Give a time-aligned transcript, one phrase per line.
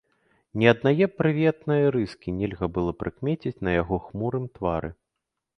[0.61, 4.91] Ні аднае прыветнае рыскі нельга было прыкмеціць на яго хмурым твары.